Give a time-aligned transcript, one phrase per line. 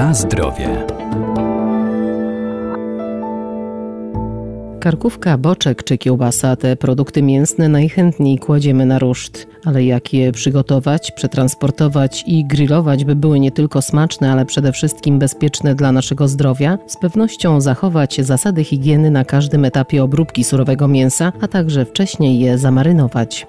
[0.00, 0.86] Na zdrowie.
[4.80, 9.46] Karkówka, boczek czy kiełbasa te produkty mięsne najchętniej kładziemy na ruszt.
[9.64, 15.18] Ale jak je przygotować, przetransportować i grillować, by były nie tylko smaczne, ale przede wszystkim
[15.18, 16.78] bezpieczne dla naszego zdrowia?
[16.86, 22.58] Z pewnością zachować zasady higieny na każdym etapie obróbki surowego mięsa, a także wcześniej je
[22.58, 23.46] zamarynować.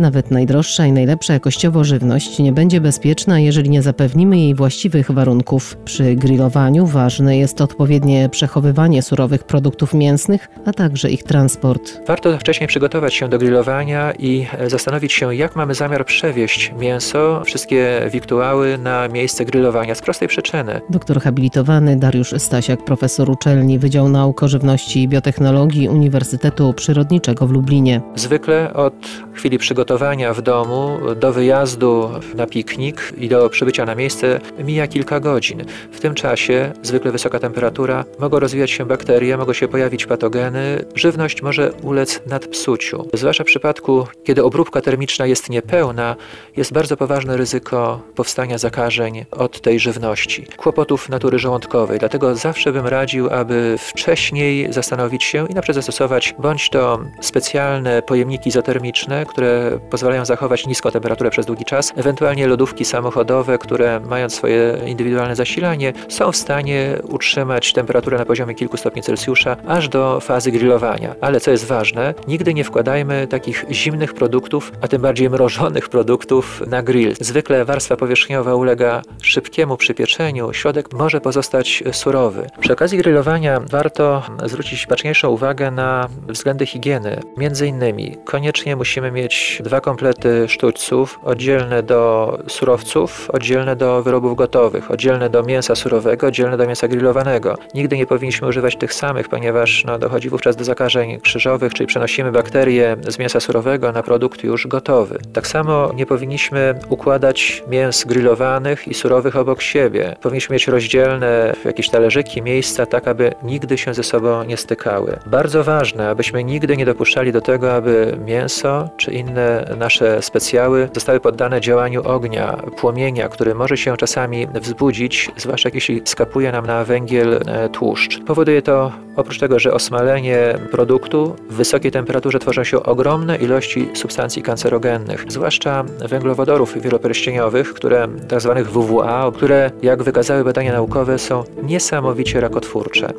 [0.00, 5.76] Nawet najdroższa i najlepsza jakościowo żywność nie będzie bezpieczna, jeżeli nie zapewnimy jej właściwych warunków.
[5.76, 12.06] Przy grillowaniu ważne jest odpowiednie przechowywanie surowych produktów mięsnych, a także ich transport.
[12.06, 17.42] Warto wcześniej przygotować się do grillowania i e, zastanowić się, jak mamy zamiar przewieźć mięso,
[17.44, 20.80] wszystkie wiktuały na miejsce grillowania z prostej przyczyny.
[20.90, 27.50] Doktor habilitowany Dariusz Stasiak, profesor uczelni Wydział Nauk o Żywności i Biotechnologii Uniwersytetu Przyrodniczego w
[27.50, 28.00] Lublinie.
[28.14, 28.94] Zwykle od
[29.32, 29.89] chwili przygotowania
[30.34, 35.64] w domu do wyjazdu na piknik i do przybycia na miejsce mija kilka godzin.
[35.92, 41.42] W tym czasie zwykle wysoka temperatura, mogą rozwijać się bakterie, mogą się pojawić patogeny, żywność
[41.42, 43.08] może ulec nadpsuciu.
[43.12, 46.16] Zwłaszcza w przypadku, kiedy obróbka termiczna jest niepełna,
[46.56, 51.98] jest bardzo poważne ryzyko powstania zakażeń od tej żywności, kłopotów natury żołądkowej.
[51.98, 58.02] Dlatego zawsze bym radził, aby wcześniej zastanowić się i na przykład zastosować bądź to specjalne
[58.02, 61.92] pojemniki izotermiczne, które pozwalają zachować niską temperaturę przez długi czas.
[61.96, 68.54] Ewentualnie lodówki samochodowe, które mając swoje indywidualne zasilanie, są w stanie utrzymać temperaturę na poziomie
[68.54, 71.14] kilku stopni Celsjusza aż do fazy grillowania.
[71.20, 76.62] Ale co jest ważne, nigdy nie wkładajmy takich zimnych produktów, a tym bardziej mrożonych produktów
[76.66, 77.14] na grill.
[77.20, 82.46] Zwykle warstwa powierzchniowa ulega szybkiemu przypieczeniu, środek może pozostać surowy.
[82.60, 87.20] Przy okazji grillowania warto zwrócić baczniejszą uwagę na względy higieny.
[87.36, 92.00] Między innymi koniecznie musimy mieć dwa komplety sztućców, oddzielne do
[92.48, 97.56] surowców, oddzielne do wyrobów gotowych, oddzielne do mięsa surowego, oddzielne do mięsa grillowanego.
[97.74, 102.32] Nigdy nie powinniśmy używać tych samych, ponieważ no, dochodzi wówczas do zakażeń krzyżowych, czyli przenosimy
[102.32, 105.18] bakterie z mięsa surowego na produkt już gotowy.
[105.32, 110.16] Tak samo nie powinniśmy układać mięs grillowanych i surowych obok siebie.
[110.22, 115.18] Powinniśmy mieć rozdzielne jakieś talerzyki, miejsca, tak aby nigdy się ze sobą nie stykały.
[115.26, 121.20] Bardzo ważne, abyśmy nigdy nie dopuszczali do tego, aby mięso czy inne nasze specjały zostały
[121.20, 127.40] poddane działaniu ognia, płomienia, który może się czasami wzbudzić, zwłaszcza jeśli skapuje nam na węgiel
[127.46, 128.20] e, tłuszcz.
[128.24, 134.42] Powoduje to oprócz tego, że osmalenie produktu w wysokiej temperaturze tworzą się ogromne ilości substancji
[134.42, 138.52] kancerogennych, zwłaszcza węglowodorów wieloperścieniowych, które tzw.
[138.56, 143.12] Tak WWA, które jak wykazały badania naukowe są niesamowicie rakotwórcze.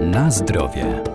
[0.00, 1.13] Na zdrowie.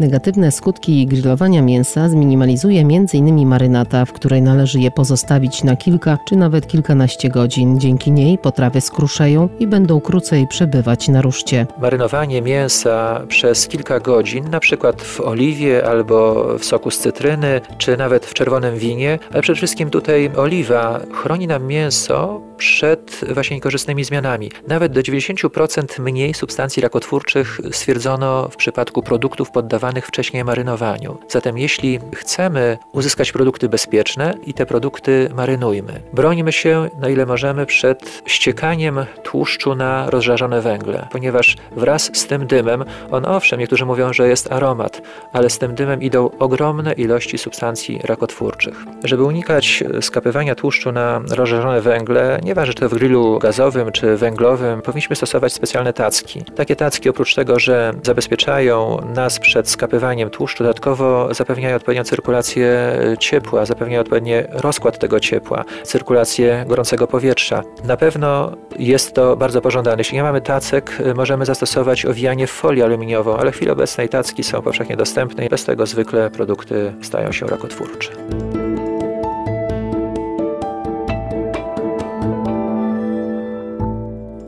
[0.00, 3.46] Negatywne skutki grillowania mięsa zminimalizuje m.in.
[3.46, 7.80] marynata, w której należy je pozostawić na kilka czy nawet kilkanaście godzin.
[7.80, 11.66] Dzięki niej potrawy skruszeją i będą krócej przebywać na ruszcie.
[11.80, 17.96] Marynowanie mięsa przez kilka godzin, na przykład w oliwie albo w soku z cytryny, czy
[17.96, 24.04] nawet w czerwonym winie, ale przede wszystkim tutaj oliwa chroni nam mięso przed właśnie niekorzystnymi
[24.04, 24.50] zmianami.
[24.68, 31.18] Nawet do 90% mniej substancji rakotwórczych stwierdzono w przypadku produktów poddawanych wcześniej marynowaniu.
[31.28, 36.00] Zatem jeśli chcemy uzyskać produkty bezpieczne i te produkty marynujmy.
[36.12, 42.46] Brońmy się na ile możemy przed ściekaniem tłuszczu na rozżarzone węgle, ponieważ wraz z tym
[42.46, 47.38] dymem, on owszem, niektórzy mówią, że jest aromat, ale z tym dymem idą ogromne ilości
[47.38, 48.84] substancji rakotwórczych.
[49.04, 54.82] Żeby unikać skapywania tłuszczu na rozżarzone węgle, Nieważne, czy to w grillu gazowym czy węglowym,
[54.82, 56.44] powinniśmy stosować specjalne tacki.
[56.56, 63.66] Takie tacki oprócz tego, że zabezpieczają nas przed skapywaniem tłuszczu, dodatkowo zapewniają odpowiednią cyrkulację ciepła,
[63.66, 67.62] zapewniają odpowiedni rozkład tego ciepła, cyrkulację gorącego powietrza.
[67.84, 69.96] Na pewno jest to bardzo pożądane.
[69.98, 74.44] Jeśli nie mamy tacek, możemy zastosować owijanie w folię aluminiową, ale w chwili obecnej tacki
[74.44, 78.10] są powszechnie dostępne i bez tego zwykle produkty stają się rakotwórcze.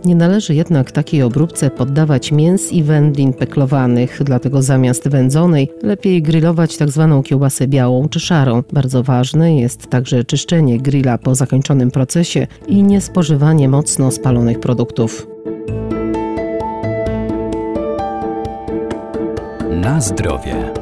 [0.04, 6.76] Nie należy jednak takiej obróbce poddawać mięs i wędlin peklowanych, dlatego zamiast wędzonej lepiej grillować
[6.76, 7.08] tzw.
[7.16, 8.62] Tak kiełbasę białą czy szarą.
[8.72, 15.26] Bardzo ważne jest także czyszczenie grilla po zakończonym procesie i niespożywanie mocno spalonych produktów.
[19.70, 20.72] Na zdrowie.